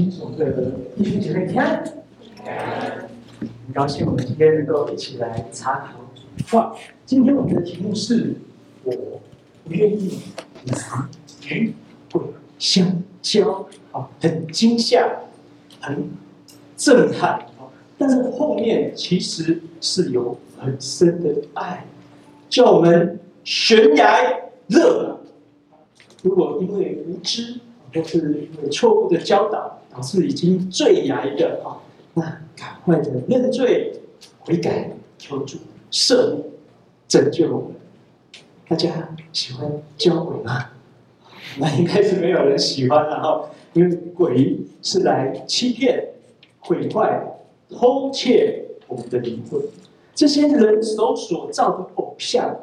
[0.00, 1.84] 亲手的弟兄姐妹平安。
[3.38, 6.56] 很高兴我们今天能够一起来查考。
[6.56, 8.34] 哇，今天我们的题目是
[8.82, 9.20] “我
[9.62, 10.22] 不愿意
[10.64, 11.06] 拿
[11.50, 11.74] 鱼
[12.10, 12.22] 鬼
[12.58, 15.06] 香蕉”，啊，很惊吓，
[15.82, 16.08] 很
[16.78, 17.44] 震撼。
[17.98, 21.84] 但是后面其实是有很深的爱，
[22.48, 24.34] 叫我们悬崖
[24.68, 25.18] 勒马。
[26.22, 27.60] 如果因为无知，
[27.94, 31.82] 或是因为错误的教导，导致已经坠崖的啊，
[32.14, 32.22] 那
[32.56, 34.00] 赶快的认罪
[34.40, 35.58] 悔改，求主
[35.90, 36.44] 赦免
[37.08, 37.72] 拯救我们。
[38.68, 40.70] 大家喜欢交鬼吗？
[41.58, 46.10] 那应该是没有人喜欢了哈，因为鬼是来欺骗、
[46.60, 47.26] 毁坏。
[47.72, 49.62] 偷窃我们的灵魂，
[50.12, 52.56] 这些人手所造的偶像，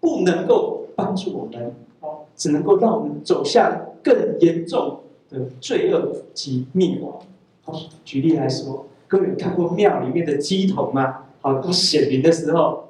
[0.00, 5.00] 不能够帮助我们哦，只能够让我们走向更严重
[5.38, 7.20] 的罪恶及灭亡。
[7.62, 11.26] 好，举例来说，各位看过庙里面的鸡童吗？
[11.40, 12.88] 好，当显灵的时候，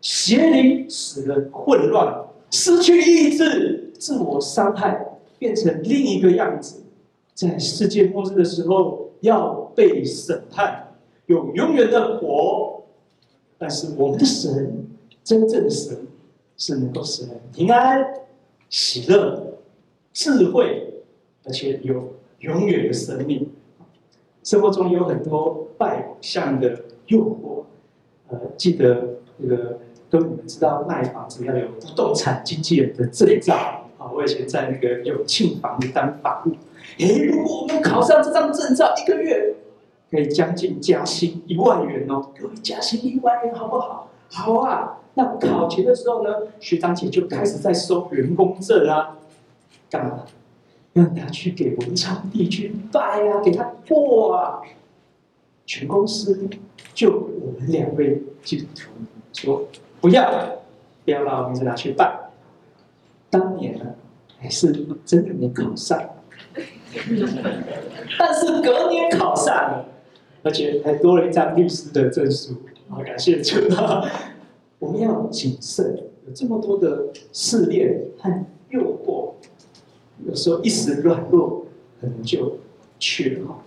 [0.00, 6.82] 邪灵使人混乱，失去意志，自我伤害，变成另一个样子，
[7.34, 10.84] 在世界末日的时候要被审判。
[11.26, 12.84] 有永远的火，
[13.58, 14.86] 但是我们的神，
[15.22, 16.06] 真正的神，
[16.56, 18.02] 是能够使人平安、
[18.70, 19.58] 喜乐、
[20.14, 20.87] 智慧，
[21.48, 23.50] 而且有永远的生命。
[24.44, 27.64] 生活中有很多拜偶像的诱惑，
[28.28, 29.78] 呃，记得那个，
[30.10, 33.54] 都你们知道卖房子要有不动产经纪人的证照
[33.98, 34.10] 啊。
[34.14, 36.52] 我以前在那个永庆房当法务，
[36.98, 39.54] 诶，如果我们考上这张证照，一个月。
[40.10, 44.08] 可以将近加薪一万元哦，各位加薪一万元好不好？
[44.30, 45.00] 好啊！
[45.12, 49.18] 那考前的时候呢，学长姐就开始在收员工证啊，
[49.90, 50.24] 干嘛？
[50.94, 54.60] 要拿去给文昌帝君拜啊，给他破啊。
[55.66, 56.48] 全公司
[56.94, 58.90] 就我们两位基督徒
[59.32, 59.68] 说
[60.00, 60.58] 不要，
[61.04, 62.30] 不要把我名字拿去拜。
[63.30, 63.94] 当年呢，
[64.38, 64.72] 还是
[65.04, 66.00] 真的没考上，
[68.18, 69.84] 但是隔年考上了。
[70.44, 72.54] 而且还多了一张律师的证书，
[72.88, 74.02] 好，感谢主啊！
[74.78, 78.97] 我们要谨慎，有这么多的试炼和诱惑，
[80.26, 81.66] 有时候一时软弱，
[82.00, 82.58] 可能就
[82.98, 83.62] 去了。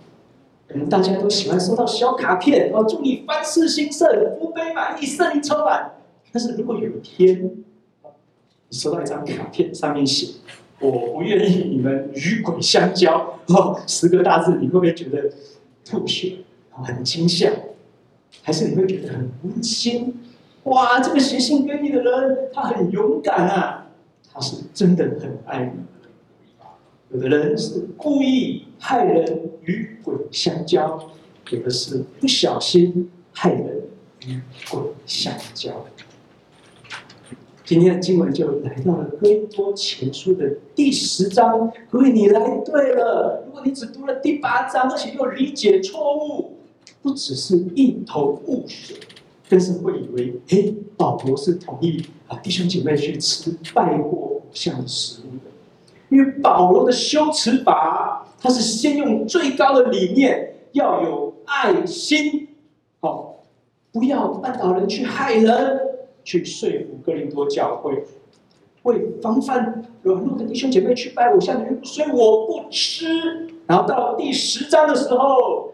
[0.68, 4.08] 可能大家都喜欢收到小卡片，哦，祝你凡事兴盛，
[4.38, 5.92] 福杯满溢，圣灵充满。
[6.32, 7.50] 但是如果有一天，
[8.68, 10.28] 你收到一张卡片，上面写
[10.80, 15.30] “我不愿意你们与鬼相交”，哦，十个大字，你会不会觉得
[15.84, 16.38] 吐血？
[16.70, 17.52] 很惊吓，
[18.42, 20.14] 还是你会觉得很温馨？
[20.64, 23.88] 哇，这个写信给你的人，他很勇敢啊，
[24.32, 25.82] 他是真的很爱你。
[27.12, 30.98] 有的人是故意害人与鬼相交，
[31.50, 33.82] 有的是不小心害人
[34.26, 34.40] 与
[34.70, 35.84] 鬼相交。
[37.66, 43.44] 今天的经文就来到了哥林多前书的第十章，各位你来对了。
[43.46, 46.56] 如果你只读了第八章，而且又理解错误。
[47.02, 48.96] 不只是一头雾水，
[49.50, 55.50] 更是会以为，哎，保罗是同意啊弟兄姐妹去吃拜过偶像食物的，
[56.12, 62.48] 因为保罗的修辞法，他是先用最高的理念，要有爱心，
[63.00, 63.36] 哦，
[63.90, 65.80] 不要绊倒人去害人，
[66.22, 68.04] 去说服哥林多教会，
[68.82, 73.48] 为防范软弱的弟兄姐妹去拜偶像，所以我不吃。
[73.66, 75.72] 然后到第十章的时候。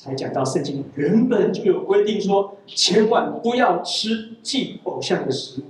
[0.00, 5.64] 才讲到圣经原本就有规定说，千万不要吃祭偶像的食物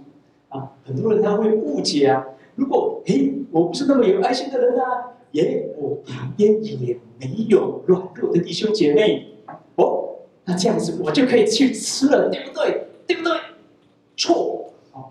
[0.54, 0.72] 啊！
[0.84, 2.22] 很多人他会误解啊。
[2.58, 9.28] 如果诶，我不是那么有爱心的人啊，耶，我旁边也没有软弱的弟兄姐妹
[9.76, 12.88] 哦，那这样子我就可以去吃了，对不对？
[13.06, 13.32] 对不对？
[14.16, 15.06] 错啊！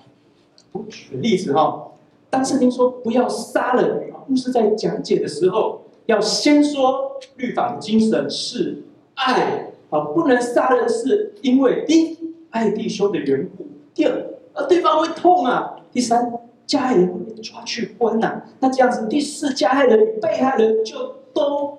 [0.73, 1.91] 我举个例子哈，
[2.29, 8.83] 当圣经说不要杀人，牧师在讲解的时候，要先说律法的精神是。
[9.15, 12.17] 爱啊，不能杀人，是因为第一
[12.51, 13.63] 爱弟兄的缘故；
[13.95, 14.11] 第二，
[14.53, 16.31] 啊，对方会痛啊；第三，
[16.67, 21.77] 加害人抓去关呐、那这样子，第四，加害人被害人就都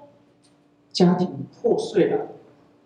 [0.92, 2.28] 家庭破碎了。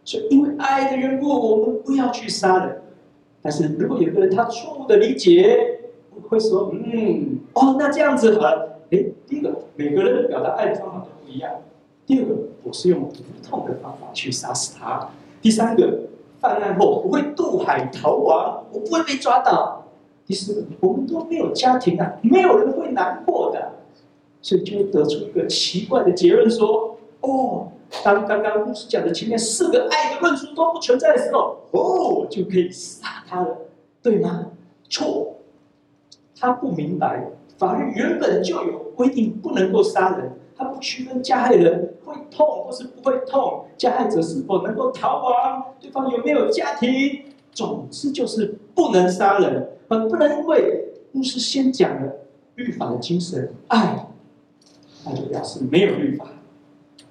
[0.04, 2.82] 所以，因为爱的缘故，我们不要去杀人。
[3.40, 5.80] 但是如果有个人他错误的理解，
[6.28, 8.52] 会说：“嗯，哦，那这样子啊，
[8.90, 11.52] 哎，第一个，每个人表达爱的方法都不一样。”
[12.06, 12.34] 第二个，
[12.64, 13.14] 我是用不
[13.48, 15.08] 同的方法去杀死他。
[15.40, 16.00] 第三个，
[16.40, 19.81] 犯案后不会渡海逃亡，我不会被抓到。
[20.32, 23.70] 第四个，我们都没有家庭啊，没有人会难过的，
[24.40, 27.68] 所以就会得出一个奇怪的结论说：哦，
[28.02, 33.58] 当刚刚牧师讲的前面四个爱的论述都不存在的时候，哦，就可以杀他了，
[34.00, 34.46] 对吗？
[34.88, 35.36] 错，
[36.34, 37.26] 他不明白，
[37.58, 47.20] 法律原本就有规定不能够杀人，他不区分加害人会痛或是不会痛，加害者是否能够逃亡，对方有没有家庭，
[47.52, 49.68] 总之就是不能杀人，
[49.98, 52.12] 们不能因为牧师先讲了
[52.54, 54.08] 律法的精神爱，
[55.04, 56.26] 那就表示没有律法。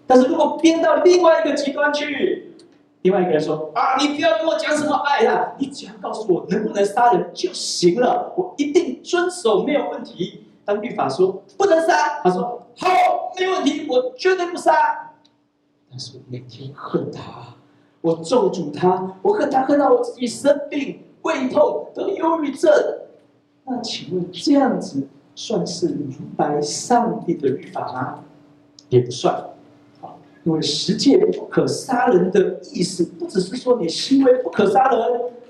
[0.08, 2.56] 但是如果编到另外一个极端去，
[3.04, 10.46] 另外一个人说啊，你不要跟我讲什么爱啦，你只要告诉我能不能杀人就行了，我一定遵守，没有问题。
[10.64, 12.88] 当律法说不能杀，他说好，
[13.40, 15.14] 没问题，我绝对不杀。
[15.90, 17.56] 但是我每天恨他，
[18.02, 22.72] 我咒诅他，我恨他恨到我自己生病、胃痛、得忧郁症。
[23.66, 28.24] 那请问这样子算是明白上帝的律法吗？
[28.90, 29.46] 也不算。
[30.44, 35.00] 因为十诫不可杀人的意思，不只是说你行为不可杀人，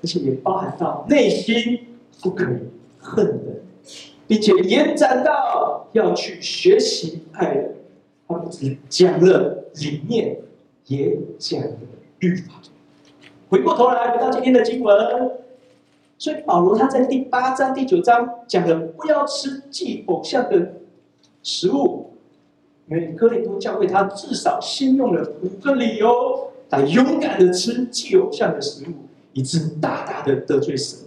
[0.03, 1.79] 而且也包含到内心
[2.21, 2.57] 不可以
[3.00, 3.62] 恨人，
[4.27, 7.75] 并且延展到要去学习爱人。
[8.27, 10.38] 他不只讲了理念，
[10.88, 11.71] 也讲了
[12.19, 12.56] 律法。
[13.50, 14.94] 回过头来，回到今天的经文，
[16.21, 20.73] 所以保罗他在第八章、第九章讲了不要吃祭偶像的
[21.41, 22.12] 食物。
[22.88, 28.94] 因为哥林多教会，他至少先用了五个理由来勇敢的吃祭偶像的食物，
[29.33, 31.00] 以致大大的得罪神。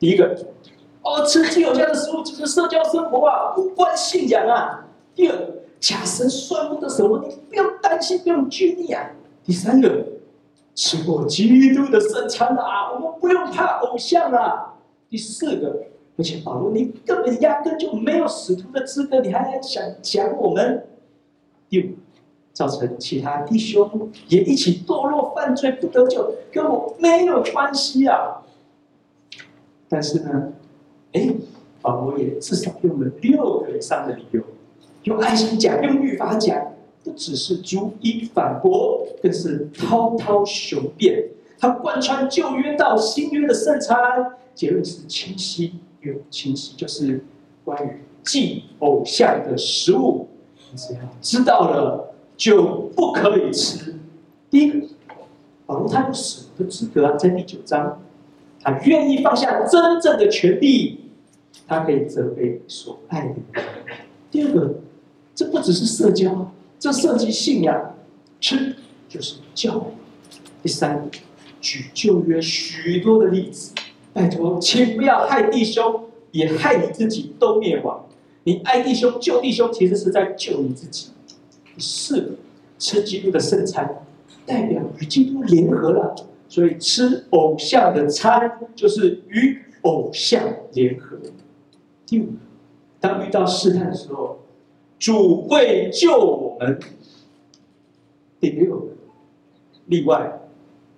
[0.00, 0.36] 第一个，
[1.02, 4.84] 哦，吃祭偶像的食物就是社交生活啊，无关信仰啊。
[5.14, 5.36] 第二，
[5.78, 9.12] 假神算不得什么，你不用担心，不用拘泥啊。
[9.44, 10.04] 第三个，
[10.78, 14.76] 吃过基督的圣餐啊，我们不用怕偶像啊。
[15.10, 15.86] 第四个。
[16.16, 20.84] 而且保罗，你根本压根就没有使徒的资格，你还来想讲我们？
[21.68, 21.90] 第五，
[22.52, 28.42] 造成其他弟兄也一起堕落犯罪不得救，跟我没有关系啊。
[29.88, 30.52] 但是呢，
[31.12, 31.28] 哎，
[31.80, 34.42] 保罗也至少用了六个以上的理由，
[35.04, 36.72] 用爱心讲，用律法讲，
[37.08, 41.24] 不只是逐一反驳，更是滔滔雄辩。
[41.58, 43.98] 他贯穿旧约到新约的圣餐，
[44.54, 45.72] 结论是清晰。
[46.02, 47.24] 又清晰，就是
[47.64, 47.90] 关于
[48.22, 50.28] 祭偶像的食物，
[51.20, 52.62] 知道了就
[52.94, 53.96] 不可以吃。
[54.50, 54.86] 第一个，
[55.66, 58.00] 保罗他有什么的资格啊，在第九章，
[58.62, 61.00] 他愿意放下真正的权利，
[61.66, 63.64] 他可以责备所爱的人。
[64.30, 64.74] 第二个，
[65.34, 67.96] 这不只是社交，这涉及信仰，
[68.40, 68.76] 吃
[69.08, 69.90] 就是教。
[70.62, 71.10] 第三，
[71.60, 73.72] 举旧约许多的例子。
[74.12, 78.06] 拜托，请不要害弟兄，也害你自己，都灭亡。
[78.44, 81.08] 你爱弟兄、救弟兄，其实是在救你自己。
[81.74, 82.30] 第四个，
[82.78, 84.02] 吃基督的圣餐，
[84.46, 86.14] 代表与基督联合了，
[86.48, 90.42] 所以吃偶像的餐，就是与偶像
[90.72, 91.16] 联合。
[92.06, 92.30] 第五，
[92.98, 94.40] 当遇到试探的时候，
[94.98, 96.78] 主会救我们。
[98.40, 98.88] 第六，
[99.86, 100.40] 例外，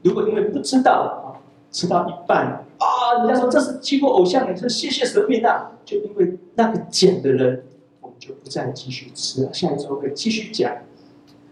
[0.03, 2.65] 如果因为不知道啊，吃到一半。
[2.79, 3.27] 啊！
[3.27, 5.73] 人家说这是经过偶像，你说谢谢神明啊！
[5.85, 7.63] 就因为那个捡的人，
[8.01, 9.53] 我们就不再继续吃了。
[9.53, 10.73] 下一周会继续讲，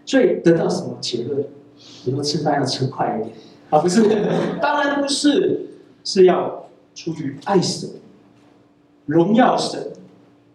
[0.06, 1.46] 所以得到什么结论？
[2.06, 3.36] 以后吃饭要吃快一点
[3.70, 3.78] 啊！
[3.78, 4.02] 不是，
[4.60, 5.68] 当然不是，
[6.02, 7.90] 是要出于爱神、
[9.04, 9.92] 荣耀神。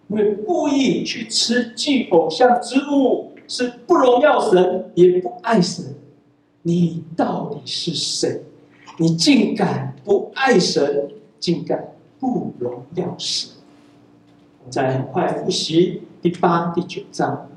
[0.07, 5.95] 因为故意去吃祭偶像之物，是不荣耀神，也不爱神。
[6.61, 8.41] 你到底是谁？
[8.99, 13.51] 你竟敢不爱神，竟敢不荣耀神！
[14.59, 17.49] 我们再很快复习第八、第九章，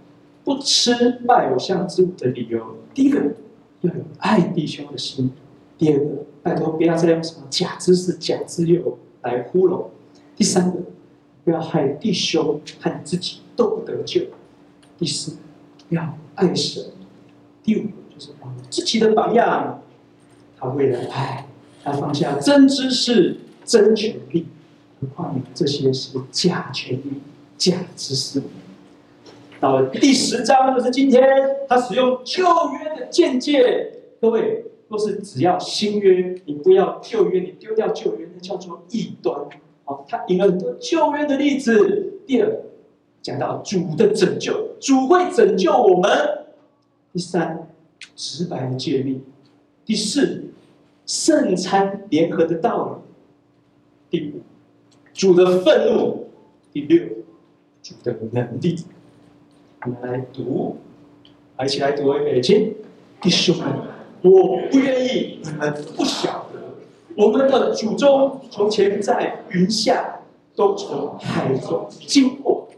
[0.42, 3.34] 不吃拜偶像之物的理由：第一个，
[3.82, 5.28] 要有爱弟兄的心；
[5.76, 6.06] 第二个，
[6.42, 9.90] 拜托不要再用什么假知识、假自由来糊弄；
[10.34, 10.78] 第三个，
[11.46, 14.22] 不要害弟兄和自己都不得救；
[14.98, 15.36] 第四，
[15.90, 16.86] 要爱神；
[17.62, 18.32] 第五，就是
[18.68, 19.80] 自己的榜样。
[20.58, 21.46] 他为了爱，
[21.84, 24.48] 他放下真知识、真权利，
[25.00, 27.22] 何况你这些是假权利、
[27.56, 28.42] 假知识。
[29.60, 31.22] 到了第十章，就是今天，
[31.68, 39.46] 他使用旧约的见解，各位都是只要新约，你不要旧约，你丢掉旧约，那叫做异端。
[39.86, 42.12] 好，他引了很多旧约的例子。
[42.26, 42.60] 第二，
[43.22, 46.10] 讲到主的拯救，主会拯救我们。
[47.12, 47.68] 第三，
[48.16, 49.24] 直白的诫命。
[49.84, 50.46] 第四，
[51.06, 53.00] 圣餐联合的道
[54.10, 54.40] 理；第五，
[55.14, 56.26] 主的愤怒；
[56.72, 57.06] 第六，
[57.80, 58.84] 主的能力。
[59.82, 60.78] 我们来读
[61.64, 62.74] 一起来读一遍，请
[63.20, 63.68] 弟兄们，
[64.22, 66.45] 我不愿意你们不晓得，
[67.16, 70.20] 我们的祖宗从前在云下，
[70.54, 72.68] 都从海中经过，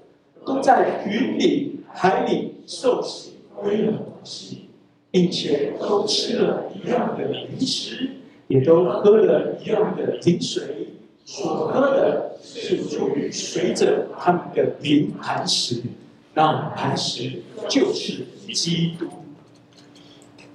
[0.47, 4.68] 都在云里海里受洗归了摩西，
[5.11, 8.11] 并且都吃了一样的零食，
[8.47, 10.88] 也都喝了一样的灵水，
[11.25, 15.83] 所喝的是出于随着他们的灵磐石，
[16.35, 19.07] 那磐石就是基督。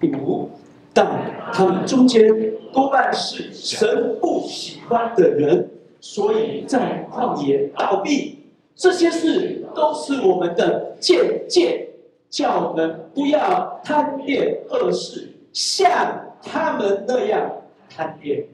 [0.03, 0.49] 五，
[0.93, 1.05] 但
[1.51, 2.29] 他们中间
[2.71, 5.69] 多半是神不喜欢的人。
[5.99, 8.39] 所以在旷野倒闭，
[8.75, 11.87] 这些事都是我们的鉴戒，
[12.29, 17.49] 叫我们不要贪恋恶事，像他们那样
[17.89, 18.47] 贪恋的。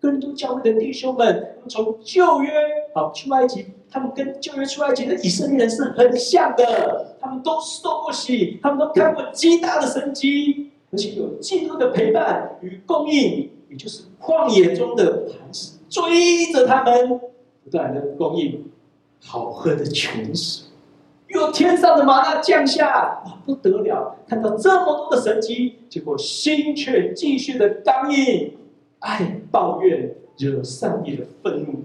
[0.00, 2.50] 哥林多教会的弟兄们，从旧约
[2.94, 15.72] 好出埃及，他们跟旧约出埃及的以色列人是很像的，他们都受过洗，他们都看过极大的神迹，而且有基督的陪伴与供应，也就是旷野中的磐石。
[15.88, 17.20] 追着他们，
[17.64, 18.70] 不断的供应
[19.24, 20.66] 好喝的泉水，
[21.28, 24.16] 有天上的玛纳降下，哇，不得了！
[24.26, 28.52] 看到这么多的神迹，结果心却继续的刚硬，
[29.00, 31.84] 爱抱怨，惹上帝的愤怒。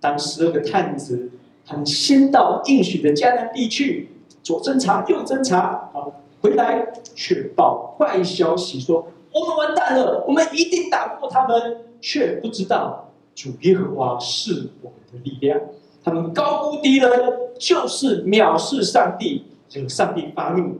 [0.00, 1.30] 当十二个探子
[1.66, 4.10] 他们先到应许的迦南地去，
[4.42, 13.10] 左侦查右侦查，好回来却报坏消息说，我们完蛋了，我们一定打不过他们，却不知道。
[13.34, 15.58] 主耶和华是我们的力量，
[16.04, 17.10] 他们高估敌人，
[17.58, 20.78] 就是藐视上帝，这个上帝发怒。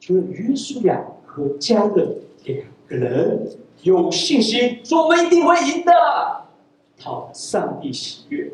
[0.00, 2.58] 除了约书亚和迦勒两
[2.88, 3.48] 个人
[3.82, 5.92] 有信心，说我们一定会赢的，
[6.98, 8.52] 讨上帝喜悦。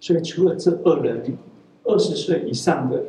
[0.00, 1.38] 所以除了这二人，
[1.84, 3.04] 二十岁以上的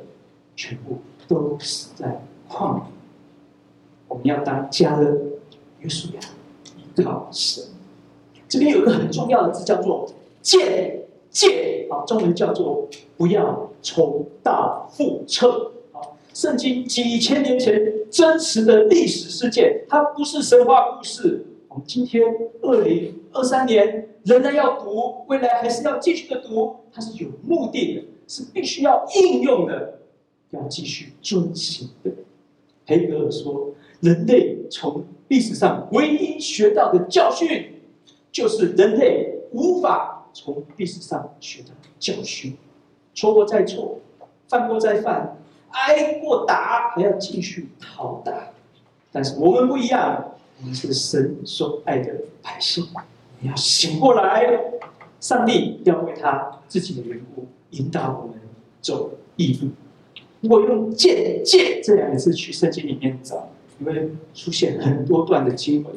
[0.56, 2.82] 全部都死在旷。
[4.08, 5.18] 我们要当迦勒、
[5.80, 6.20] 约书亚，
[6.96, 7.64] 依靠神。
[8.48, 10.10] 这边有一个很重要的字，叫做
[10.42, 12.88] “鉴戒”，啊，中文叫做
[13.18, 15.74] “不要重蹈覆辙”。
[15.92, 16.00] 啊，
[16.34, 21.46] 圣经几千年前真实的历史事件，它不是神话故事。
[21.68, 22.24] 我们今天
[22.62, 30.00] 二零二三年仍然要读，未来还是要继续的读，它是有目的的，是必须要应用的，
[30.52, 32.12] 要继续遵行的。
[32.88, 37.74] 黑格尔说，人类从历史上唯一学到的教训。
[38.30, 42.56] 就是人类无法从历史上学到教训，
[43.16, 44.00] 错过再错，
[44.48, 45.36] 犯过再犯，
[45.72, 48.52] 挨过打还要继续讨打。
[49.12, 52.14] 但是我们不一样，我们是神所爱的
[52.44, 52.86] 百姓，
[53.40, 54.62] 你要醒过来。
[55.20, 58.40] 上帝要为他自己的缘故引导我们
[58.82, 59.70] 走义路。
[60.42, 65.94] 如果用“鉴戒”这两个字去圣经里面找，你会出现很多段的经文。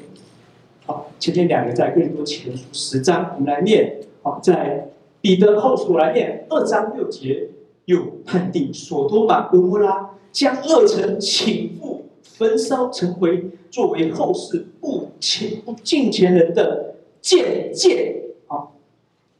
[0.86, 3.98] 好，前面两个在更多前书十章，我们来念。
[4.22, 4.88] 好，在
[5.20, 7.48] 彼得后书来念二章六节，
[7.84, 18.22] 又判定所多玛、蛾摩拉将二城倾覆、焚烧成灰，作为后世不虔不敬前人的鉴戒。
[18.46, 18.74] 好，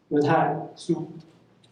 [0.08, 1.08] 犹太书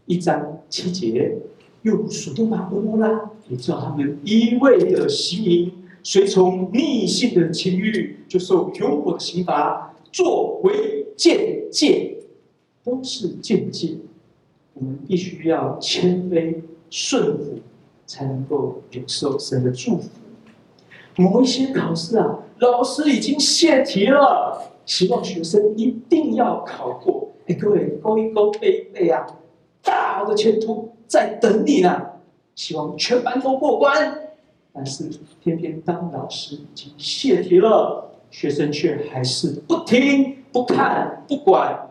[0.06, 1.36] 一章七节，
[1.82, 5.72] 又所多玛、蛾摩拉，也叫他们一味的行淫。
[6.02, 9.94] 随从逆性的情欲，就受永火的刑罚。
[10.10, 12.16] 作为鉴戒，
[12.82, 13.96] 都是鉴戒。
[14.72, 16.56] 我们必须要谦卑
[16.88, 17.58] 顺服，
[18.06, 20.08] 才能够领受神的祝福。
[21.16, 27.32] 某一些考试啊，老师已经泄题了，希望学生一定要考过。
[27.46, 29.26] 哎，各位勾一勾背一背啊，
[29.82, 32.00] 大好的前途在等你呢。
[32.54, 34.28] 希望全班都过关。
[34.72, 35.10] 但是，
[35.42, 41.88] 偏偏当老师已经泄题了，学生却还是不听、不看、不管，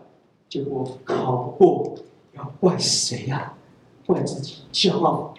[0.47, 1.95] 结果考不过，
[2.33, 3.57] 要怪谁呀、啊？
[4.05, 5.33] 怪自己骄傲、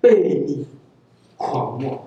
[0.00, 0.66] 被你、
[1.36, 1.98] 狂妄，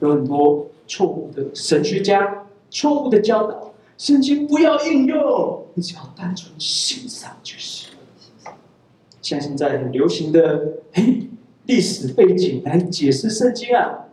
[0.00, 7.91] 有很多错误的神学家、错误的教导，圣经不要应用，你只要单纯欣赏就行。
[9.22, 11.28] 像现在很流行的，嘿。
[11.66, 14.08] 历史背景来解释圣经啊！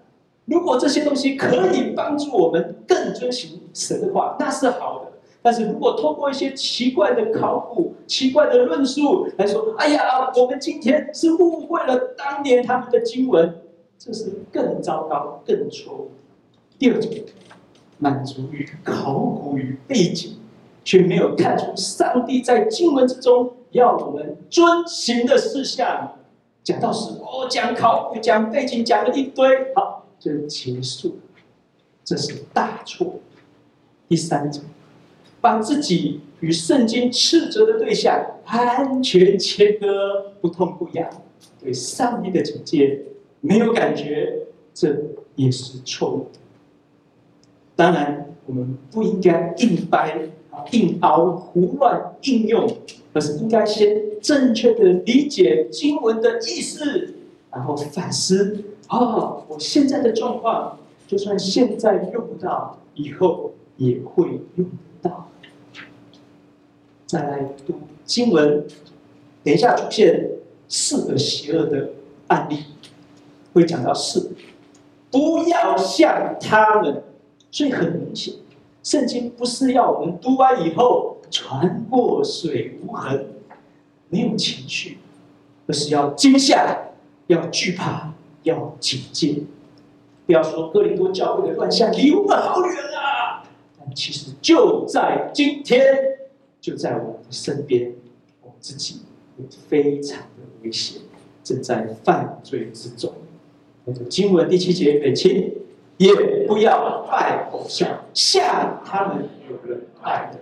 [0.45, 5.11] 如果这些东西可以帮助我们更遵循神的话，那是好的。
[5.41, 13.51] 但是如果通过一些奇怪的考古、奇怪的论述来说，哎呀，我们今天是误会了当年他们的经文，
[13.97, 16.11] 这是更糟糕、更错误。
[16.77, 17.11] 第二种，
[17.97, 20.35] 满足于考古与背景，
[20.83, 26.15] 却没有看出上帝在经文之中要我们遵行的事项。
[26.63, 29.73] 讲到是，我讲考古，讲背景，讲了一堆。
[29.73, 31.17] 好，就结束，
[32.03, 33.15] 这是大错。
[34.07, 34.63] 第三种，
[35.41, 41.09] 把自己与圣经斥责的对象完全切割，不痛不痒，
[41.61, 43.05] 对上帝的警戒
[43.39, 44.95] 没有感觉，这
[45.35, 46.39] 也是错误的。
[47.75, 50.29] 当然，我们不应该硬掰、
[50.71, 52.67] 硬凹、胡乱应用，
[53.19, 57.15] 而是应该先正确的理解经文的意思，
[57.51, 64.65] 然后反思：哦，我现在的状况，就算现在用不到，以后也会用
[65.01, 65.27] 到。
[67.05, 67.73] 再来读
[68.05, 68.65] 经文，
[69.43, 70.29] 等一下出现
[70.69, 71.89] 四个邪恶的
[72.27, 72.63] 案例，
[73.51, 74.31] 会讲到四，
[75.11, 77.03] 不要像他们。
[77.51, 78.35] 所以很明显，
[78.81, 83.27] 圣经不是要我们读完以后船过水无痕，
[84.09, 84.97] 没有情绪，
[85.67, 86.77] 而是要惊吓、
[87.27, 89.43] 要惧怕、要警戒。
[90.25, 93.43] 不要说哥林多教会的乱象离我们好远啊，
[93.77, 95.85] 但其实就在今天，
[96.59, 97.93] 就在我们的身边，
[98.41, 99.01] 我们自己
[99.67, 101.01] 非常的危险，
[101.43, 103.13] 正在犯罪之中。
[103.85, 105.53] 那个经文第七节，每清。
[105.99, 106.15] 也
[106.47, 110.39] 不要拜偶像，像他们有人拜的，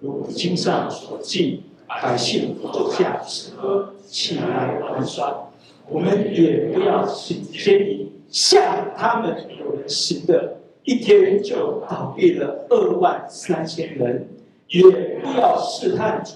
[0.00, 5.48] 如经上所记，百姓坐下吃喝，起来玩耍。
[5.88, 14.28] 我们也不要行奸淫，像他们有人行的，一天就倒闭了二万三千人。
[14.68, 16.32] 也不要试探主，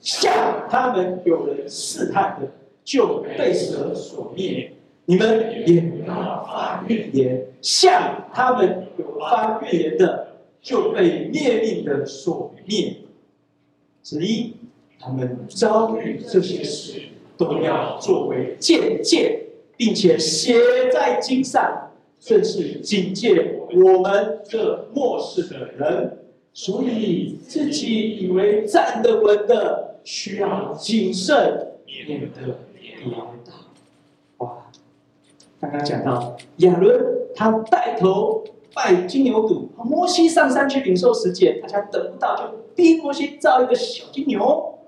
[0.00, 2.48] 像他们有人试探的，
[2.82, 4.72] 就被蛇所灭。
[5.04, 10.27] 你们也不要发怨言，像他们有发怨言的，
[10.60, 12.96] 就被灭命的所灭。
[14.02, 14.54] 子一，
[14.98, 17.02] 他们遭遇这些事，
[17.36, 19.40] 都要作为借鉴，
[19.76, 20.54] 并且写
[20.92, 26.18] 在经上，正是警戒我们这末世的人。
[26.54, 34.64] 所以自己以为站得稳的，需要谨慎，免得跌倒。
[35.60, 38.44] 刚刚讲到亚伦，他带头
[38.78, 42.44] 拜金牛犊，摩西上山去领受十诫，大家等不到，就
[42.76, 44.78] 逼摩西造一个小金牛，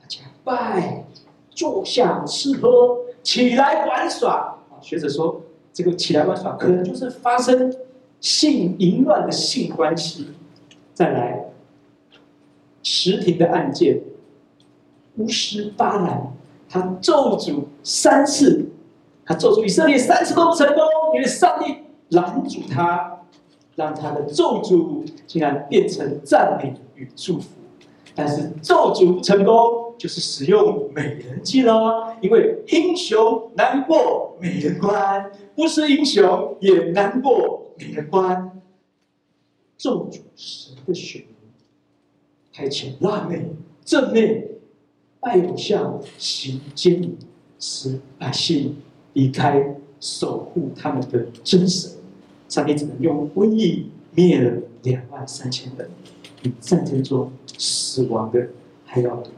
[0.00, 1.04] 大家拜，
[1.50, 4.58] 坐下吃喝，起来玩耍。
[4.80, 7.70] 学者说，这个起来玩耍可能就是发生
[8.20, 10.28] 性淫乱的性关系。
[10.94, 11.50] 再来，
[12.82, 14.00] 实庭的案件，
[15.18, 16.32] 乌施巴兰，
[16.70, 18.70] 他咒诅三次。
[19.26, 20.78] 他咒诅以色列三次都不成功，
[21.14, 21.82] 因为上帝
[22.16, 23.15] 拦阻他，
[23.76, 27.50] 让他的咒诅竟然变成赞美与祝福。
[28.16, 38.60] 但是咒诅不成功，就是使用美人计了，因为英雄难过美人关，不是英雄也难过美人关。
[39.78, 41.28] 咒诅神的选民，
[42.52, 43.50] 派遣辣妹、
[43.84, 44.48] 正妹
[45.20, 47.16] 拜偶像、行奸淫，
[47.60, 48.76] 使百姓。
[49.16, 51.90] 离开守护他们的真神，
[52.48, 55.90] 上帝只能用瘟疫灭了两万三千人，
[56.40, 58.48] 比战争中死亡的
[58.84, 59.28] 还要多。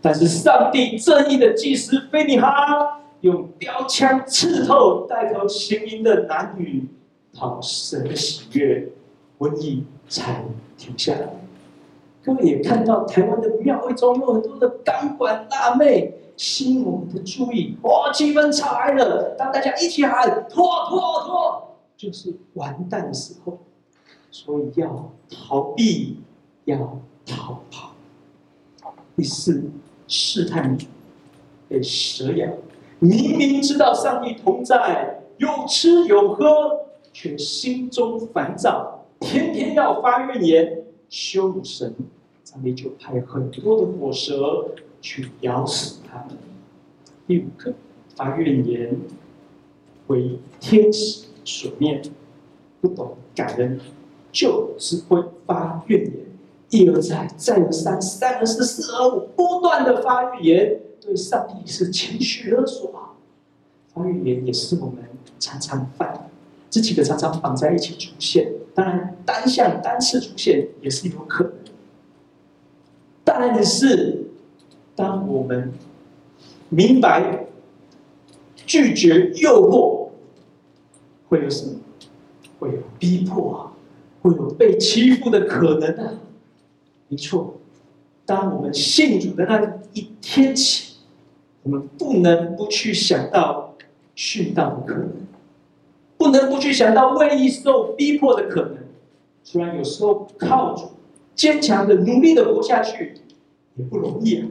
[0.00, 6.88] 但是上帝正义的祭司菲尼哈用标枪刺透带头行淫的男女，
[7.32, 8.88] 讨神的喜悦，
[9.38, 10.44] 瘟疫才
[10.76, 11.28] 停下来。
[12.24, 16.14] 各位也看到台湾的庙会中有很多的钢管辣妹。
[16.34, 19.36] 吸引我们的注意，哇、气氛吵来了。
[19.38, 21.21] 当大家一起喊“拖拖拖”，
[22.02, 23.60] 就是完蛋的时候。
[24.30, 26.16] 所以要逃避，
[26.64, 27.94] 要逃跑。
[29.14, 29.70] 第四，
[30.08, 30.88] 试探你
[31.68, 32.50] 被蛇咬，
[32.98, 41.94] 明明知道上帝同在，有吃有喝，却心中烦躁，天天要发怨言，羞辱神，
[42.42, 44.74] 上帝就派很多的火蛇。
[45.04, 46.38] 去咬死他们。
[47.26, 47.74] 第五个，
[48.14, 48.96] 发怨言，
[50.06, 52.02] 为天使所念，
[52.80, 53.80] 不懂感恩，
[54.30, 56.12] 就只会发怨言，
[56.70, 63.14] 一而再，再而三，三而四，四而五，不断的发怨言，对上帝是情绪勒索啊！
[63.94, 64.96] 发怨言也是我们
[65.38, 66.20] 常常犯的，
[66.70, 71.54] 这几个常常绑在一起出现，当然单向单次出现也是有可能，
[73.24, 74.18] 但是。
[74.94, 75.72] 当我们
[76.68, 77.46] 明白
[78.54, 80.01] 拒绝诱惑，
[81.32, 81.80] 会有什么？
[82.58, 83.72] 会有逼迫，
[84.20, 86.12] 会有被欺负的可能啊！
[87.08, 87.54] 没错，
[88.26, 90.96] 当我们信主的那一天起，
[91.62, 93.74] 我们不能不去想到
[94.14, 95.10] 殉道的可能，
[96.18, 98.76] 不能不去想到为义受逼迫的可能。
[99.42, 100.90] 虽然有时候靠主
[101.34, 103.14] 坚强的努力的活下去
[103.76, 104.48] 也不容易啊。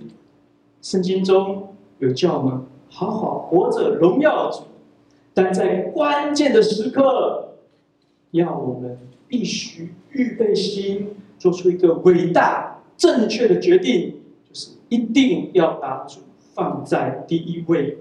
[0.81, 4.63] 圣经中有叫我们好好活着荣耀主，
[5.33, 7.55] 但在关键的时刻，
[8.31, 14.15] 要我们必须预备心，做出一个伟大正确的决定，
[14.49, 16.19] 就是一定要把主
[16.53, 17.97] 放在第一位。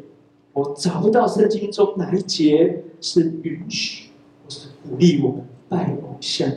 [0.53, 4.09] 我找不到圣经中哪一节是允许
[4.43, 6.51] 或是鼓励我们拜偶像。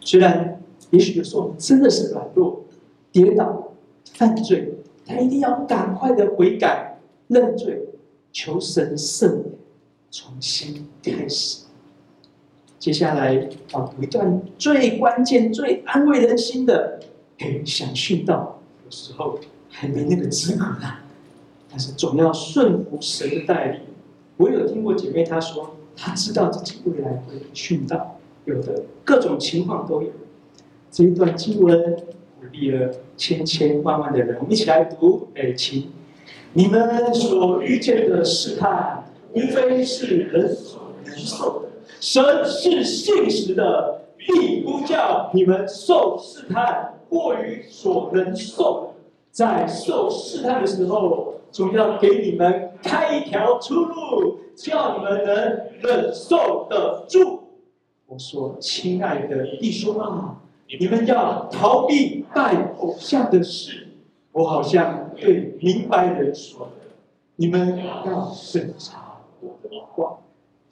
[0.00, 2.64] 虽然也许有时候我们真的是软弱、
[3.12, 3.74] 跌倒、
[4.14, 4.72] 犯罪，
[5.04, 7.82] 但一定要赶快的悔改、认罪、
[8.32, 9.44] 求神赦免，
[10.10, 11.64] 重新开始。
[12.78, 13.34] 接下来
[13.72, 17.00] 要读一段最关键、最安慰人心的，
[17.38, 19.38] 诶，想训道，有时候
[19.68, 20.98] 还没那个资格呢。
[21.68, 23.80] 但是总要顺服神的带领。
[24.36, 30.10] 我有听过姐妹她说，她知道自己未来会殉道，有的各种情况都有。
[30.90, 35.28] 这一段经文鼓励了千千万万的人，我们一起来读。
[35.34, 35.90] 哎，请
[36.52, 39.05] 你们所遇见的试探，
[39.36, 41.68] 无非是人所能受的。
[42.00, 48.94] 神是信实的，必不叫你们受试探过于所能受。
[49.30, 55.34] 在受试探的时候，总要给你们开一条出路，叫你们能
[55.82, 57.42] 忍受得住。
[58.06, 60.36] 我说，亲爱的弟兄啊，
[60.80, 63.88] 你们要逃避拜偶像的事。
[64.32, 66.86] 我好像对明白人说的，
[67.36, 69.05] 你们要审查，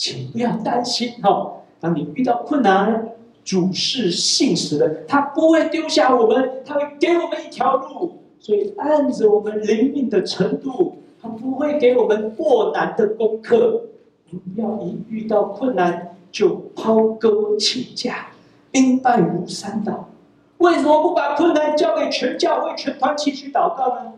[0.04, 1.62] 请不要担心哦。
[1.80, 3.08] 当你遇到困难，
[3.42, 8.18] 主是信实的，他不会丢下我们，他会给我们一条路。
[8.38, 13.80] 所以按着我们灵敏的程度，他不会给我们过难的功课。
[14.26, 18.26] 不要一遇到困难就抛钩请假，
[18.70, 20.10] 兵败如山倒。
[20.58, 24.12] 为什么不把困难交给全教会、全团体去祷告呢？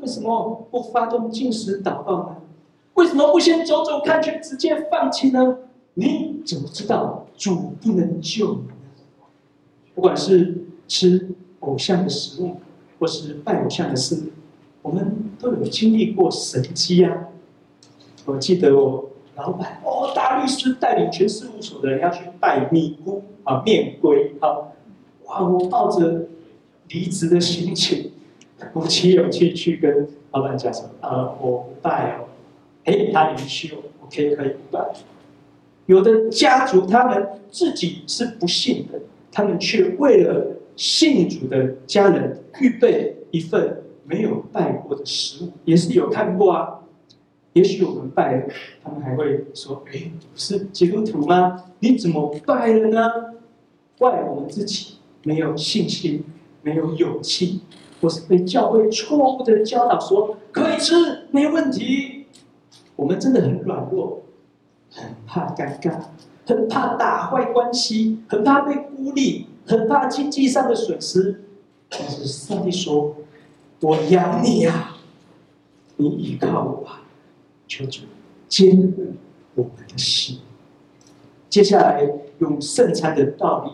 [0.00, 2.36] 为什么不发动禁食祷告呢？
[2.94, 5.58] 为什么不先走走看，却直接放弃呢？
[5.94, 8.74] 你怎么知道主不能救你呢？
[9.94, 12.56] 不管是吃偶像的食物。
[12.98, 14.30] 或是拜偶像的事，
[14.80, 17.12] 我们都有经历过神迹啊！
[18.24, 24.70] 我记得我老板哦，大律师带领全事务所的人要去拜米姑啊，面龟啊，
[25.24, 25.42] 哇！
[25.42, 26.28] 我抱着
[26.90, 28.12] 离职的心情，
[28.72, 32.28] 鼓起勇气去跟老板讲说：“呃，我拜哦。”
[32.84, 34.84] 哎，他允许我，OK，可以不拜。
[35.86, 40.58] 有的家族他们自己是不信的，他们却为了。
[40.74, 46.80] 信主的家人预备一份没有拜过的食物，也是有看过啊。
[47.52, 48.48] 也许我们拜了，
[48.82, 51.62] 他们还会说：“哎，是基督徒吗？
[51.80, 53.06] 你怎么拜了呢？”
[53.98, 56.24] 怪我们自己没有信心，
[56.62, 57.60] 没有勇气，
[58.00, 62.21] 或是被教会错误的教导说可以吃，没问题。
[63.02, 64.22] 我们真的很软弱，
[64.92, 65.98] 很怕尴尬，
[66.46, 69.48] 很怕打坏关系，很怕被孤立。
[69.64, 71.44] 很怕经济上的损失，
[71.88, 73.14] 但是上帝说
[73.80, 74.96] ：“我养你呀、啊，
[75.96, 77.02] 你依靠我吧。”
[77.68, 78.02] 求主
[78.48, 79.12] 坚固
[79.54, 80.40] 我们的心。
[81.48, 82.04] 接下来
[82.40, 83.70] 用圣餐的道理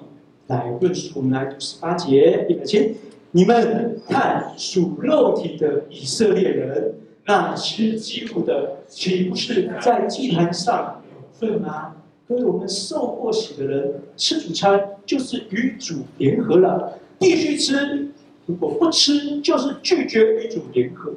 [0.48, 2.96] 来论述，我们来读十八节，预备起。
[3.30, 6.96] 你们看属肉体的以色列人，
[7.28, 11.94] 那吃祭物的，岂不是在祭坛上有份吗？
[12.26, 18.08] 所以我们受过洗的人吃主餐，就是与主联合了，必须吃。
[18.46, 21.12] 如果不吃，就是拒绝与主联合。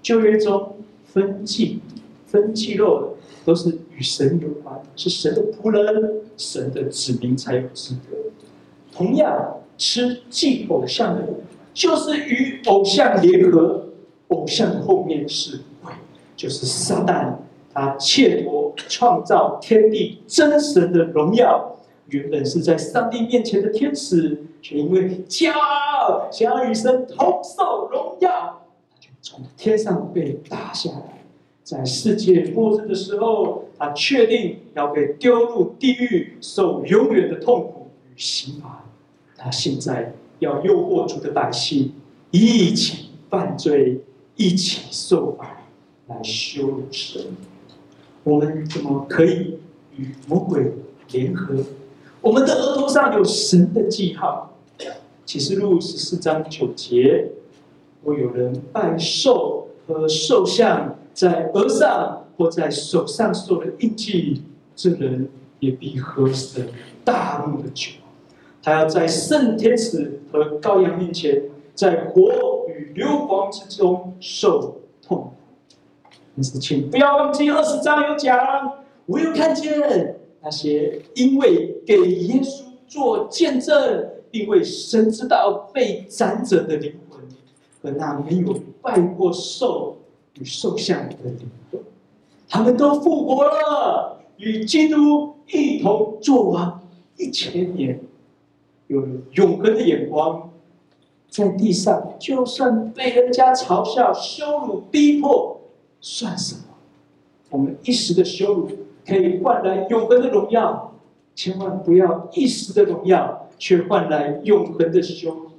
[0.00, 1.80] 旧约中分祭、
[2.26, 8.16] 分祭肉，都是与神有关，是神的仆人、神的子民才有资格。
[8.90, 11.22] 同样，吃祭偶像的，
[11.74, 13.83] 就是与偶像联合。
[14.34, 15.92] 偶像后面是鬼，
[16.36, 17.34] 就是撒旦。
[17.72, 28.30] 他窃夺创造天地真神的荣耀，原本是在上帝面前的天使，却因为骄傲，想要与神同受荣耀，
[28.90, 31.24] 他就从天上被打下来。
[31.64, 38.84] 在世界末日的时候，他确定要被丢入地狱，受永远的痛苦与刑罚。
[39.36, 41.92] 他现在要诱惑主的百姓
[42.30, 44.00] 一起犯罪，
[44.36, 45.64] 一起受罚，
[46.08, 47.22] 来羞辱神。
[48.22, 49.58] 我们怎么可以
[49.96, 50.72] 与魔鬼
[51.12, 51.56] 联合？
[52.20, 54.50] 我们的额头上有神的记号。
[55.26, 57.30] 启示录十四章九节，
[58.02, 64.42] 若有人拜兽和兽像，在额上或在手上受了印记，
[64.76, 65.28] 这人
[65.60, 66.68] 也必喝神
[67.04, 67.92] 大怒的酒。
[68.62, 71.44] 他要在圣天使和羔羊面前，
[71.74, 75.30] 在火与硫磺之中受痛苦。
[76.36, 78.72] 但是，请不要忘记二十章有讲，
[79.06, 87.20] 我又看见那些因为给耶稣做见证，并为神之道被斩者的灵魂，
[87.82, 89.96] 和那没有拜过兽
[90.40, 91.80] 与兽像的灵魂，
[92.48, 96.80] 他们都复活了，与基督一同做完
[97.16, 98.00] 一千年。
[98.88, 100.50] 有永恒的眼光，
[101.34, 105.62] 在地上，就算被人家嘲笑、羞辱、逼迫，
[106.00, 106.60] 算什么？
[107.50, 108.68] 我们一时的羞辱
[109.04, 110.94] 可以换来永恒的荣耀，
[111.34, 115.50] 千万不要一时的荣耀却换来永恒的羞辱。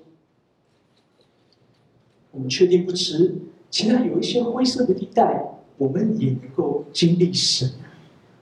[2.32, 3.36] 我们确定不迟，
[3.70, 7.70] 其他有一些灰色的地带，我们也能够经历神。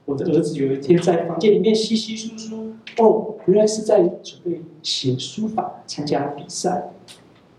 [0.04, 6.92] 我的儿子有一天在房间里面稀稀疏疏，哦，原来是在准备写书法参加比赛。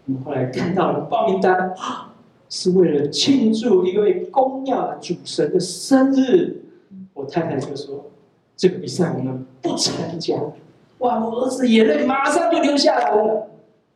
[0.08, 1.74] 我们后来看到了报名单，
[2.50, 6.62] 是为了庆祝一位公庙的主神的生日。
[7.14, 8.06] 我太太就说
[8.56, 10.36] ：“这个比赛我们不参加。”
[11.00, 13.48] 哇，我儿子眼泪马上就流下来了。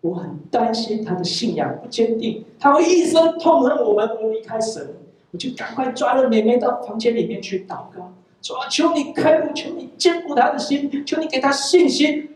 [0.01, 4.95] 我很担心他的信仰不坚定，他会一生痛恨我们而离开神。
[5.31, 8.13] 我就赶快抓了妹妹到房间里面去祷告。
[8.41, 12.29] 说：“求你开路，求你坚固他的心，求你给他信心。”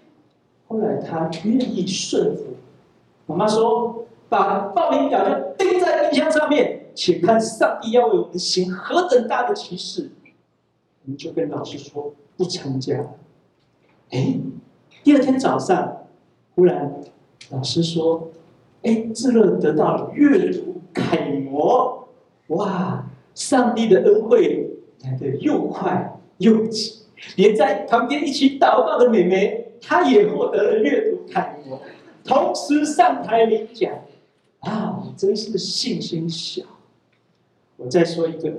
[0.67, 2.43] 后来他愿意顺服。
[3.25, 10.11] 妈妈说：“把报名表就钉在冰箱上面，且看上帝要为我们行何等大的奇事。”
[11.05, 13.11] 我们就跟老师说不参加。
[14.11, 14.35] 哎，
[15.03, 16.05] 第二天早上，
[16.55, 17.01] 忽然
[17.49, 18.29] 老师说
[18.83, 22.07] ：“哎，志乐得到了阅读楷模，
[22.47, 23.05] 哇！
[23.33, 24.69] 上帝的恩惠。”
[25.03, 27.03] 来的又快又急，
[27.35, 31.77] 连在旁边一起祷告的美眉，她也获得了阅读楷模，
[32.23, 33.93] 同时上台领奖。
[34.59, 36.63] 啊，真是信心小。
[37.75, 38.49] 我再说一个，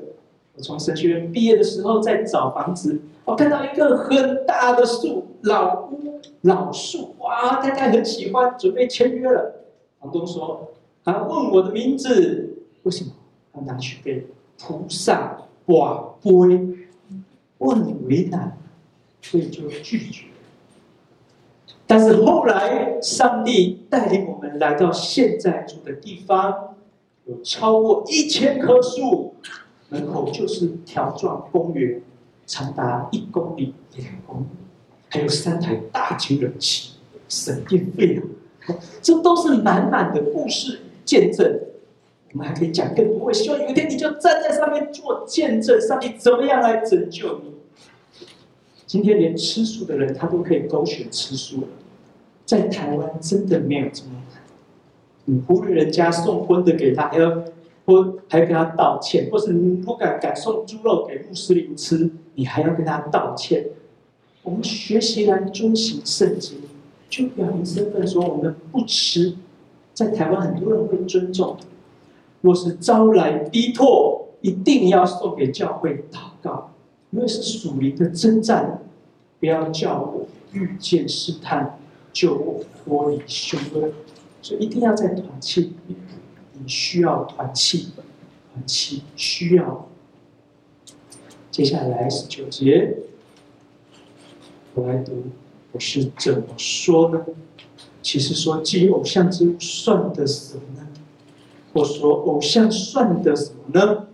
[0.54, 9.64] 我从神学院毕业的时候，在找房子，我看到一个很大的树，老屋老树，哇，太太很喜欢，准备签约了。
[9.98, 13.12] 房东说，他问我的名字，为什么？
[13.54, 14.26] 他拿去给
[14.58, 15.38] 菩萨。
[15.66, 16.60] 哇，不会，
[17.56, 18.58] 我很为难，
[19.22, 20.26] 所以就拒绝。
[21.96, 26.74] 但是后来，上帝带领我们来到现在住的地方，
[27.24, 29.34] 有超过一千棵树，
[29.90, 32.02] 门口就是条状公园，
[32.46, 34.46] 长达一公里、两公里，
[35.08, 36.94] 还有三台大型冷气，
[37.28, 38.20] 省电费
[38.66, 38.74] 啊！
[39.00, 41.60] 这都是满满的故事见证。
[42.32, 43.26] 我们还可以讲更多。
[43.26, 47.54] 我希望有一天你就站在上面做见证，上帝怎么样来拯救你。
[48.84, 51.68] 今天连吃素的人他都可以勾选吃素了，
[52.44, 54.42] 在台湾真的没有这么难。
[55.24, 57.42] 你忽略人家送荤的给他，还要
[57.86, 63.66] 或还要跟他道歉，或是你不敢敢送猪肉给穆斯林吃，你还要跟他道歉。
[64.42, 66.58] 我们学习来遵循圣经，
[67.08, 69.36] 就表明身份，说我们不吃。
[69.94, 71.56] 在台湾很多人会尊重。
[72.42, 76.72] 若是招来逼迫，一定要送给教会祷告，
[77.10, 78.82] 因为是属灵的征战，
[79.40, 81.78] 不要叫我遇见试探，
[82.14, 83.92] 救我脱离凶恶，
[84.40, 85.98] 所以一定要在团契里面，
[86.52, 87.88] 你需要团契，
[88.54, 89.88] 团契需要。
[91.50, 92.98] 接下来十九节，
[94.74, 95.24] 我来读，
[95.72, 97.26] 我是怎么说呢？
[98.00, 100.86] 其实说祭偶像之物算的什么呢？
[101.72, 104.06] 我说偶像算的什么呢？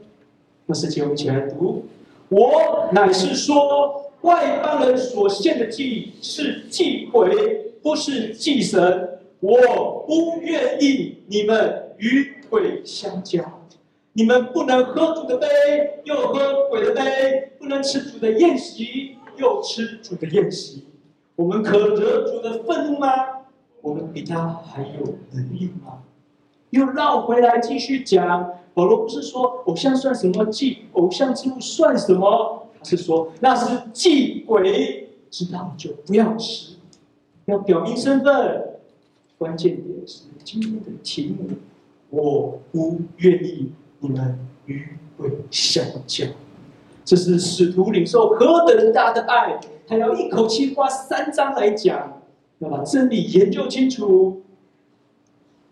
[0.66, 1.84] 那是请我们一起来读。
[2.30, 9.20] 我乃是说，外邦人所献的祭是祭鬼，不是祭神。
[9.40, 13.42] 我不愿意你们与鬼相交。
[14.12, 15.46] 你们不能喝主的杯，
[16.04, 20.84] 又喝鬼的杯；不能吃主的宴席，又吃主的宴席。
[21.36, 23.08] 我们可得主的愤怒吗？
[23.80, 26.02] 我们比他还有能力吗？
[26.70, 32.66] 又绕回来继续讲，保罗不是说偶像算什么祭，偶像之物算什么？
[32.78, 36.72] 他是说那是祭鬼，知道就不要吃，
[37.50, 38.78] 要表明身份。
[39.36, 41.56] 关键点是今天的题目，
[42.10, 44.86] 我不愿意你们与
[45.16, 46.26] 鬼相交。
[47.04, 52.20] 这是使徒领受何等大的爱，他要一口气花三章来讲，
[52.58, 54.42] 要把真理研究清楚。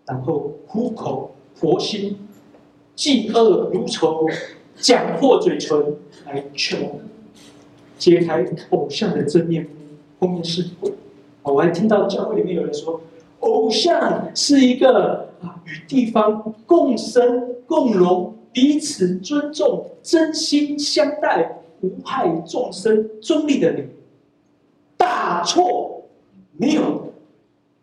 [0.06, 2.18] 然后苦口婆心，
[2.96, 4.26] 嫉恶如仇，
[4.74, 6.90] 讲破嘴唇来劝。
[7.98, 9.70] 揭开偶像的真面目，
[10.20, 10.90] 后面是鬼。
[11.52, 13.00] 我还听到教会里面有人说，
[13.40, 23.88] 偶像是一个啊，与地方共生共荣、彼此尊重、真心相待、无害众生、中立的灵。
[24.96, 26.04] 大错，
[26.56, 27.12] 没有，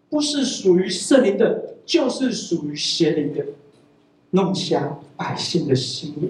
[0.10, 3.46] 不是属于圣灵的，就是属于邪灵的，
[4.32, 6.30] 弄瞎百姓的心眼。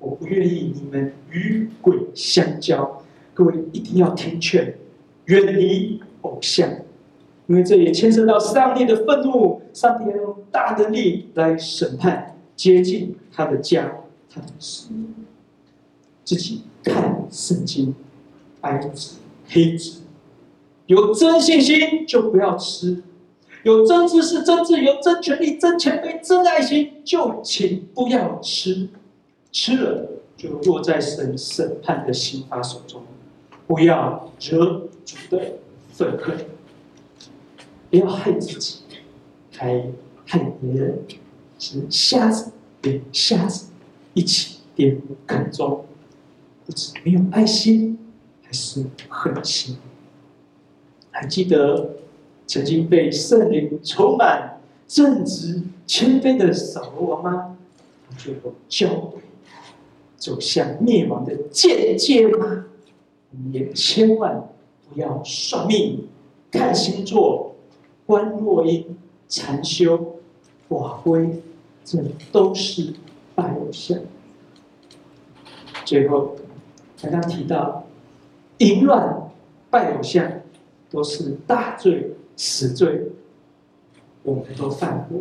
[0.00, 4.74] 我不愿意你们与鬼相交，各位一定要听劝，
[5.26, 6.68] 远离偶像，
[7.46, 9.62] 因为这也牵涉到上帝的愤怒。
[9.72, 13.92] 上帝要用大的力来审判，接近他的家，
[14.28, 14.88] 他的子。
[16.24, 17.94] 自己看圣经，
[18.60, 19.16] 白纸
[19.48, 20.02] 黑字，
[20.86, 23.02] 有真信心就不要吃，
[23.64, 28.88] 有真知识、真智、有真权利、真谦卑、真爱心，就请不要吃。
[29.50, 33.02] 吃了就落在神审判的刑罚手中，
[33.66, 35.58] 不要惹主的
[35.92, 36.46] 愤恨，
[37.90, 38.80] 不要害自己，
[39.52, 39.84] 还
[40.26, 40.98] 害别人，
[41.58, 42.52] 是瞎子
[42.82, 43.70] 连瞎子
[44.14, 45.84] 一起玷污坑中，
[46.64, 47.98] 不知没有爱心，
[48.42, 49.76] 还是狠心。
[51.10, 51.96] 还记得
[52.46, 57.56] 曾经被圣灵充满、正直、谦卑的扫罗王吗？
[58.16, 59.20] 最后教会。
[60.16, 62.66] 走向灭亡的境界吗？
[63.32, 64.48] 我们也千万
[64.94, 66.06] 要算命、
[66.50, 67.54] 看星座、
[68.06, 68.96] 观落阴、
[69.28, 70.16] 禅修、
[70.68, 71.42] 瓦灰，
[71.84, 71.98] 这
[72.30, 72.94] 都是
[73.34, 73.98] 拜偶像。
[75.84, 76.36] 最后，
[77.00, 77.86] 刚刚提到
[78.58, 79.30] 淫乱、
[79.70, 80.30] 拜偶像
[80.90, 83.08] 都是大罪、死罪，
[84.22, 85.20] 我们都犯过，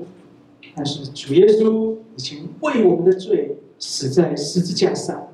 [0.75, 3.57] 但是主耶稣已经为我们的罪。
[3.83, 5.29] 死在十字架上，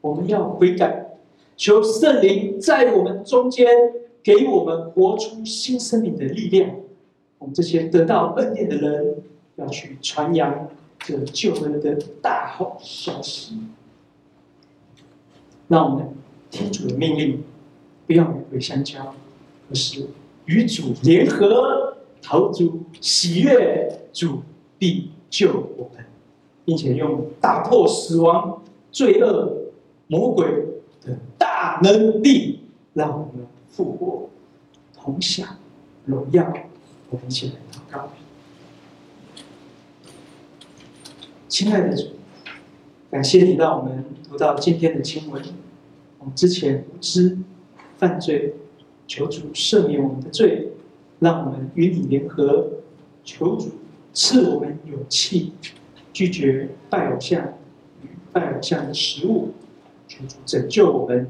[0.00, 1.03] 我们要悔改，
[1.56, 3.66] 求圣灵在我们中间
[4.22, 6.70] 给我们活出新生命的力量。
[7.38, 9.16] 我们这些得到恩典的人，
[9.56, 10.68] 要去传扬
[11.00, 13.58] 这救恩的大好消息。
[15.68, 16.08] 让我们
[16.50, 17.42] 听主的命令，
[18.06, 19.14] 不要与鬼相交，
[19.70, 20.06] 而是
[20.46, 24.42] 与主联合，投主喜悦，主
[24.78, 26.04] 必救我们。
[26.66, 29.54] 并且用打破死亡、罪恶、
[30.06, 30.46] 魔鬼
[31.04, 32.60] 的大能力，
[32.92, 34.30] 让我们复活，
[34.94, 35.56] 同享
[36.04, 36.52] 荣耀。
[37.10, 38.10] 我们一起来祷告。
[41.48, 42.08] 亲爱的主，
[43.10, 45.42] 感谢你让我们读到今天的经文。
[46.18, 47.38] 我们之前无知
[47.98, 48.54] 犯罪，
[49.06, 50.72] 求主赦免我们的罪，
[51.20, 52.70] 让我们与你联合。
[53.22, 53.70] 求主
[54.12, 55.52] 赐我们勇气。
[56.12, 57.42] 拒绝拜偶像
[58.02, 59.52] 与拜偶像的食物，
[60.14, 61.28] 求主拯救我们，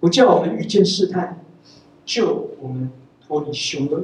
[0.00, 1.40] 不叫我们遇见试探，
[2.04, 2.90] 救我们
[3.26, 4.02] 脱离凶恶。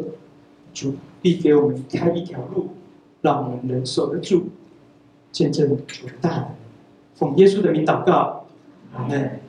[0.72, 2.68] 主必给我们开一条路，
[3.20, 4.44] 让我们能守得住，
[5.30, 6.48] 见证主的大能。
[7.14, 8.46] 奉耶稣的名祷告，
[8.94, 9.41] 阿门。